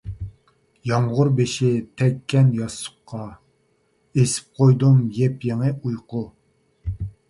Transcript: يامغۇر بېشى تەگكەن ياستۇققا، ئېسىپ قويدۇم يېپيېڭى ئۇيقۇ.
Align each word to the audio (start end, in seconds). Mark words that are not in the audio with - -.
يامغۇر 0.91 1.29
بېشى 1.39 1.69
تەگكەن 2.01 2.49
ياستۇققا، 2.61 3.29
ئېسىپ 3.31 4.61
قويدۇم 4.63 5.01
يېپيېڭى 5.23 5.75
ئۇيقۇ. 5.81 6.29